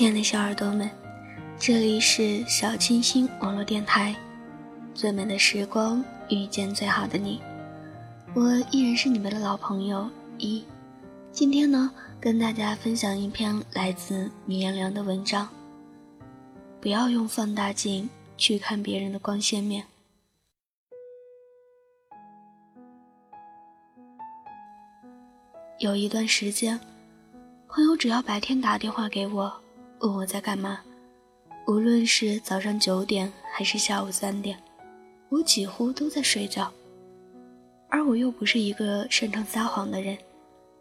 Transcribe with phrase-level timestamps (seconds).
[0.00, 0.90] 亲爱的小耳朵们，
[1.58, 4.16] 这里是小清新网络电台，
[4.94, 7.38] 最美的时光遇见最好的你，
[8.34, 10.08] 我依然是你们的老朋友
[10.38, 10.64] 一。
[11.32, 15.46] 今天呢，跟大家分享一篇来自米凉凉的文章。
[16.80, 18.08] 不要用放大镜
[18.38, 19.84] 去看别人的光鲜面。
[25.78, 26.80] 有一段时间，
[27.68, 29.52] 朋友只要白天打电话给我。
[30.00, 30.80] 问我在干嘛，
[31.66, 34.58] 无论是早上九点还是下午三点，
[35.28, 36.72] 我几乎都在睡觉。
[37.90, 40.16] 而我又不是一个擅长撒谎的人，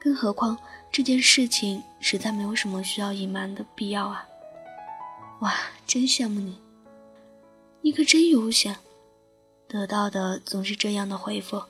[0.00, 0.58] 更何况
[0.90, 4.26] 这件事情实在没有什么需要隐瞒的必要啊！
[5.40, 5.54] 哇，
[5.86, 6.58] 真羡慕你，
[7.82, 8.76] 你可真悠闲，
[9.68, 11.62] 得到的总是这样的回复。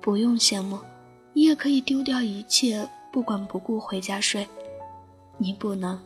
[0.00, 0.80] 不用羡慕，
[1.34, 4.48] 你也可以丢掉一切，不管不顾回家睡。
[5.40, 5.98] 你不能，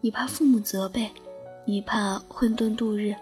[0.00, 1.08] 你怕父母责备，
[1.64, 3.14] 你怕混沌度日，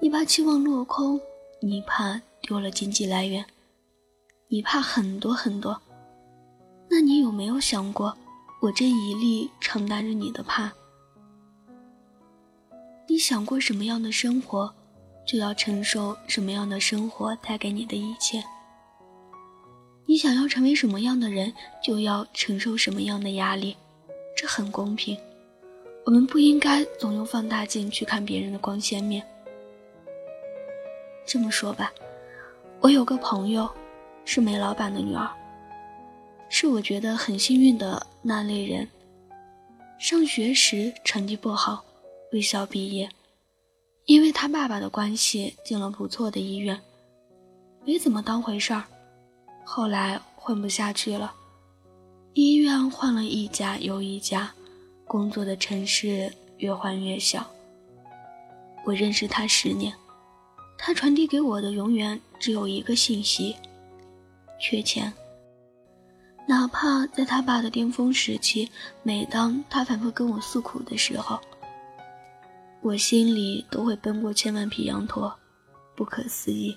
[0.00, 1.20] 你怕期望落空，
[1.60, 3.44] 你怕丢了经济来源，
[4.46, 5.80] 你怕很多很多。
[6.88, 8.16] 那你有没有想过，
[8.60, 10.72] 我这一力承担着你的怕？
[13.08, 14.72] 你想过什么样的生活，
[15.26, 18.42] 就要承受什么样的生活带给你的一切。
[20.06, 21.52] 你想要成为什么样的人，
[21.82, 23.76] 就要承受什么样的压力。
[24.42, 25.16] 这很公平，
[26.04, 29.24] 我们不应该总用放大镜去看别人的光鲜面。
[31.24, 31.92] 这么说吧，
[32.80, 33.70] 我有个朋友，
[34.24, 35.30] 是煤老板的女儿，
[36.48, 38.88] 是我觉得很幸运的那类人。
[39.96, 41.84] 上学时成绩不好，
[42.32, 43.08] 未校毕业，
[44.06, 46.80] 因为他爸爸的关系进了不错的医院，
[47.84, 48.82] 没怎么当回事儿，
[49.64, 51.32] 后来混不下去了。
[52.34, 54.50] 医院换了一家又一家，
[55.04, 57.46] 工作的城市越换越小。
[58.84, 59.94] 我认识他十年，
[60.78, 63.54] 他传递给我的永远只有一个信息：
[64.58, 65.12] 缺钱。
[66.48, 68.66] 哪怕在他爸的巅峰时期，
[69.02, 71.38] 每当他反复跟我诉苦的时候，
[72.80, 75.32] 我心里都会奔过千万匹羊驼，
[75.94, 76.74] 不可思议。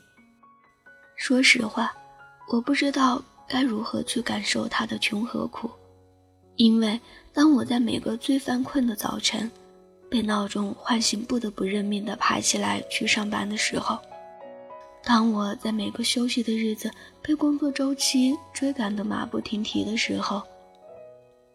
[1.15, 1.93] 说实话，
[2.49, 3.23] 我不知道。
[3.47, 5.69] 该如何去感受他的穷和苦？
[6.55, 6.99] 因为
[7.33, 9.51] 当我在每个最犯困的早晨，
[10.09, 13.97] 被闹钟唤醒，不得不认命地爬起来去上班的时候；
[15.03, 16.89] 当我在每个休息的日子
[17.21, 20.41] 被工作周期追赶得马不停蹄的时候；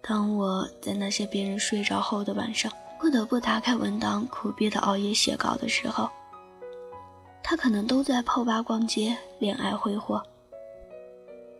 [0.03, 2.71] 当我在那些别人睡着后的晚上，
[3.01, 6.11] 不得不打开文档苦逼的熬夜写稿的时候，
[7.43, 10.23] 他可能都在泡吧逛街，恋爱挥霍。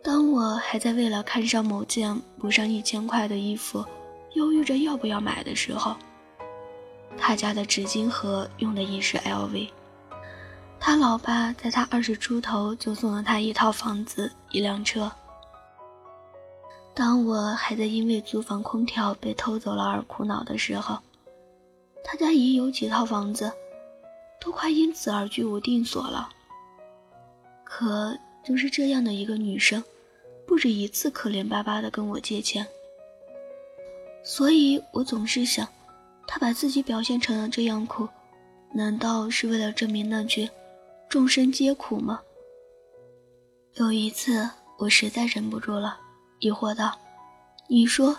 [0.03, 3.85] 当我还在为了看上某件不上一千块的衣服，
[4.33, 5.95] 犹豫着要不要买的时候，
[7.17, 9.69] 他家的纸巾盒用的也是 LV。
[10.79, 15.11] 他老爸在他二十出头就送了他一套房子、一辆车。
[16.95, 20.97] 当我还在因为租房空调被偷走了而苦恼的时候，
[22.03, 23.51] 他家已有几套房子，
[24.41, 26.27] 都快因此而居无定所了。
[27.63, 29.83] 可就是这样的一个女生。
[30.47, 32.67] 不止一次可怜巴巴地跟我借钱，
[34.21, 35.65] 所以我总是想，
[36.27, 38.05] 他把自己表现成了这样苦，
[38.73, 40.49] 难道是为了证明那句
[41.07, 42.19] “众生皆苦”吗？
[43.75, 45.97] 有一次，我实在忍不住了，
[46.39, 46.99] 疑惑道
[47.69, 48.17] ：“你说，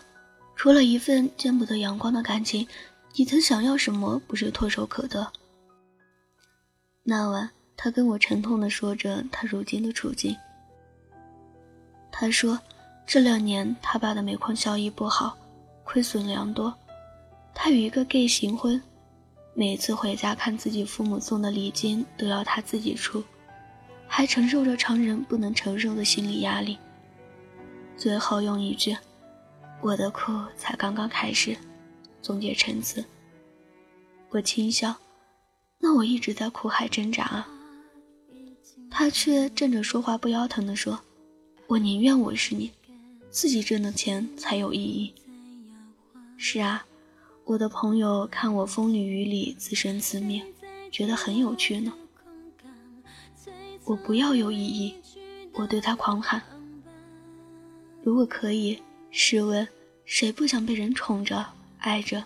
[0.57, 2.67] 除了一份见不得阳光的感情，
[3.15, 5.31] 你曾想要什么不是唾手可得？”
[7.05, 10.37] 那晚，他跟我沉痛地说着他如今的处境。
[12.11, 12.59] 他说
[13.07, 15.37] ：“这两年他爸的煤矿效益不好，
[15.83, 16.73] 亏损良多。
[17.55, 18.81] 他与一个 gay 行婚，
[19.55, 23.25] 每次回家看自己父母送的礼金都要他自己出，
[24.07, 26.79] 还承受着常人不能承受的心理压力。
[27.97, 28.97] 最后用一句
[29.81, 31.57] ‘我的苦才刚刚开始’
[32.23, 33.05] 总结陈词。
[34.31, 34.95] 我轻笑，
[35.79, 37.49] 那我一直在苦海挣扎啊。
[38.93, 41.01] 他却站着说话不腰疼地说。”
[41.69, 42.71] 我宁愿我是你，
[43.31, 45.15] 自己挣的钱才有意义。
[46.37, 46.85] 是啊，
[47.45, 50.45] 我的朋友看我风里雨里自生自灭，
[50.91, 51.91] 觉得很有趣呢。
[53.85, 54.95] 我不要有意义，
[55.55, 56.43] 我对他狂喊。
[58.03, 58.79] 如果可以，
[59.11, 59.67] 试问
[60.05, 61.47] 谁不想被人宠着、
[61.79, 62.23] 爱着，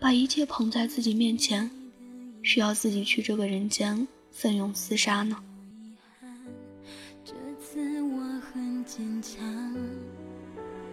[0.00, 1.70] 把一切捧在自己面前，
[2.42, 5.36] 需要自己去这个人间奋勇厮杀呢？
[8.94, 9.42] 坚强，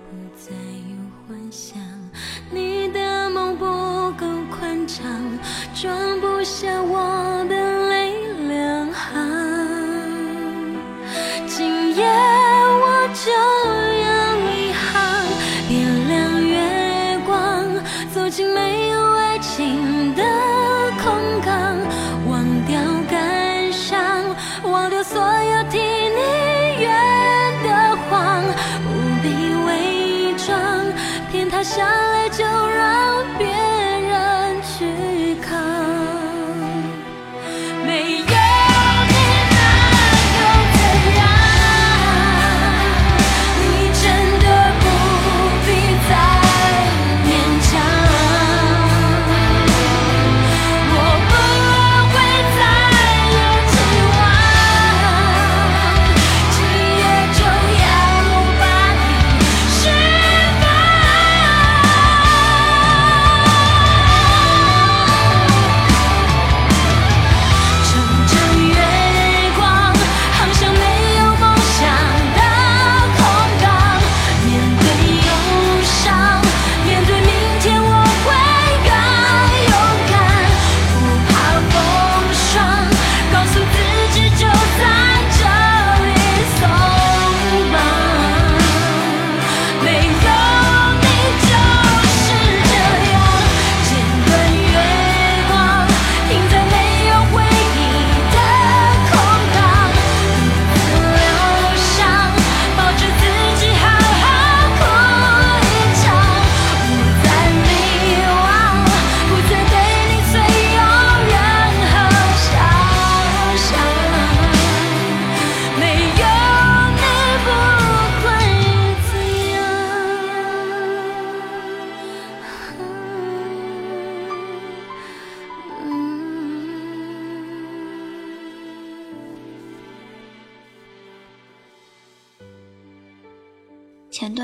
[0.09, 0.95] 不再有
[1.27, 1.77] 幻想。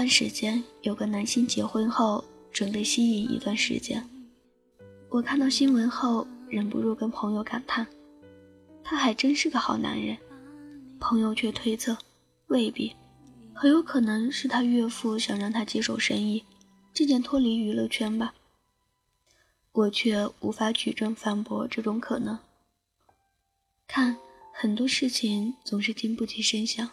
[0.06, 4.08] 段时间有个男星结婚后准备息影一段时间，
[5.10, 7.88] 我看到新闻后忍不住跟朋友感叹，
[8.84, 10.16] 他还真是个好男人。
[11.00, 11.98] 朋友却推测，
[12.50, 12.96] 未必，
[13.52, 16.44] 很有可能是他岳父想让他接手生意，
[16.94, 18.36] 渐渐脱离娱乐圈吧。
[19.72, 22.38] 我却无法举证反驳这种可能。
[23.88, 24.16] 看，
[24.54, 26.92] 很多事情总是经不起深想。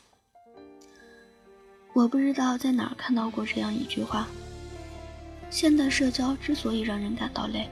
[1.95, 4.27] 我不知道在哪儿看到过这样一句话：
[5.51, 7.69] 现代社交之所以让人感到累，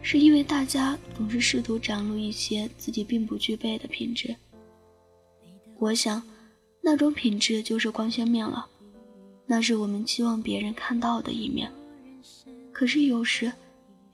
[0.00, 4.34] 是因为大家总是试图展露一些自己并不具备的品质。
[5.78, 6.22] 我想，
[6.80, 8.66] 那种品质就是光鲜面了，
[9.46, 11.70] 那是我们期望别人看到的一面。
[12.72, 13.52] 可是有时，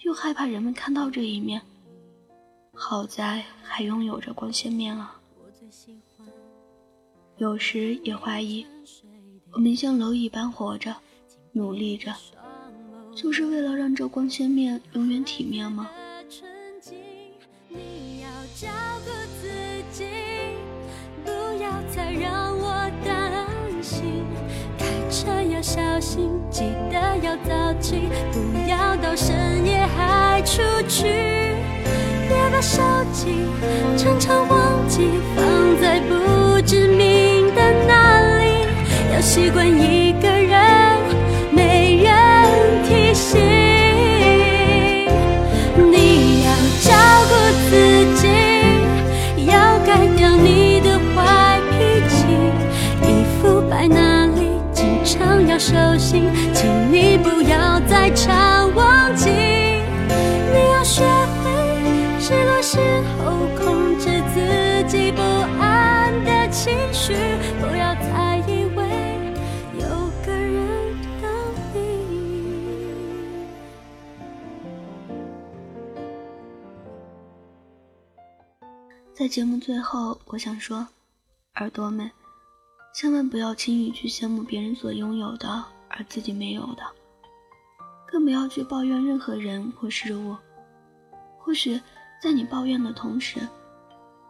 [0.01, 1.63] 又害怕人们看到这一面。
[2.73, 5.21] 好在还拥有着光鲜面啊。
[7.37, 8.67] 有时也怀疑。
[9.55, 10.95] 我们像蝼蚁般活着，
[11.53, 12.15] 努力着，
[13.15, 15.89] 就是为了让这光鲜面永远体面吗？
[17.69, 18.69] 你要照
[19.05, 19.49] 顾自
[19.91, 20.05] 己，
[21.25, 21.31] 不
[21.63, 24.23] 要再让我担心。
[24.79, 31.05] 开车要小心，记得要早起，不要到深夜还出去。
[32.29, 33.35] 别把手机
[33.97, 37.18] 常常忘记放在不知名。
[39.19, 40.97] 要习惯一个人，
[41.51, 42.15] 没人
[42.85, 43.41] 提醒。
[45.77, 46.53] 你要
[46.85, 46.95] 照
[47.29, 47.35] 顾
[47.69, 47.75] 自
[48.15, 48.29] 己，
[49.45, 52.27] 要改掉你的坏脾气。
[53.03, 58.33] 衣服摆哪里，经常要收心，请你不要再吵
[58.73, 58.88] 我
[79.29, 80.89] 在节目最后，我想说，
[81.57, 82.11] 耳朵们，
[82.95, 86.83] 千万不要轻易去羡慕别人所拥有的，而自己没有的，
[88.07, 90.35] 更不要去抱怨任何人或事物。
[91.37, 91.79] 或许
[92.23, 93.47] 在你抱怨的同时，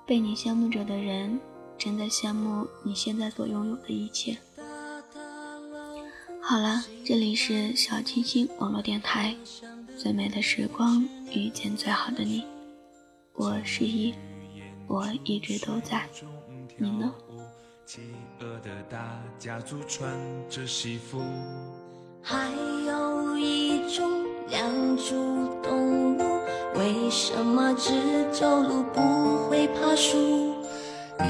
[0.05, 1.39] 被你羡慕着的人
[1.79, 4.37] 正在羡慕你现在所拥有的一切。
[6.43, 9.37] 好了，这里是小清新网络电台，
[9.97, 12.45] 最美的时光遇见最好的你，
[13.35, 14.13] 我是一，
[14.89, 16.09] 我一直都在，
[16.79, 17.13] 你呢？
[17.85, 18.01] 企
[18.41, 20.11] 鹅的大家族穿
[20.49, 21.21] 着西服，
[22.23, 22.51] 还
[22.87, 24.11] 有一种
[24.49, 25.15] 两足
[25.63, 26.23] 动物，
[26.75, 27.93] 为什么只
[28.33, 30.17] 走路不会爬树？
[31.19, 31.27] 你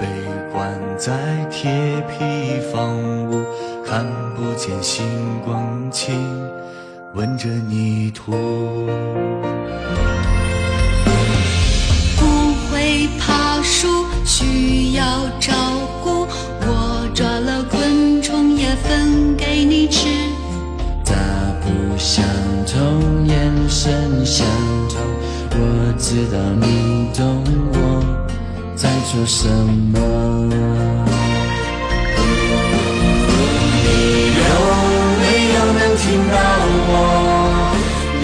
[0.00, 0.08] 被
[0.50, 2.96] 关在铁皮房
[3.30, 3.44] 屋，
[3.84, 5.04] 看不见星
[5.44, 6.14] 光，请
[7.14, 8.32] 闻着泥土。
[26.12, 27.42] 知道你懂
[27.72, 27.74] 我
[28.76, 29.96] 在做什么。
[33.72, 33.96] 你
[34.36, 34.42] 有
[35.16, 35.22] 没
[35.54, 36.36] 有能听到
[36.84, 36.92] 我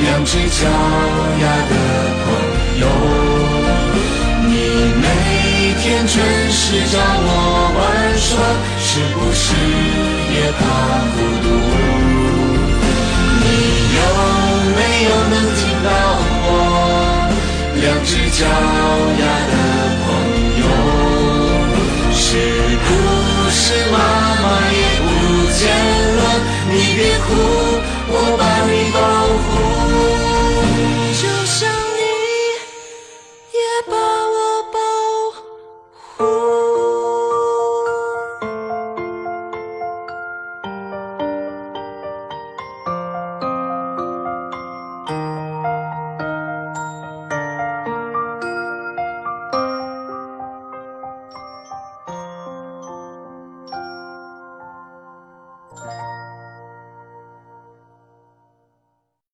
[0.03, 0.61] 两只脚
[1.41, 1.73] 丫的
[2.21, 2.27] 朋
[2.79, 2.85] 友？
[4.45, 4.53] 你
[5.01, 5.03] 每
[5.81, 6.13] 天准
[6.53, 6.61] 时
[6.93, 7.27] 找我
[7.73, 7.81] 玩
[8.19, 8.29] 耍，
[8.79, 9.47] 是不是
[10.35, 10.61] 也怕
[11.17, 11.47] 孤独？
[18.39, 19.53] 脚丫的
[20.05, 20.07] 朋
[20.61, 20.63] 友？
[22.13, 22.23] 是
[22.87, 22.89] 不
[23.51, 23.59] 是
[23.91, 23.99] 妈
[24.43, 25.07] 妈也不
[25.59, 25.61] 见
[26.19, 26.21] 了？
[26.71, 27.27] 你别哭，
[28.07, 28.43] 我把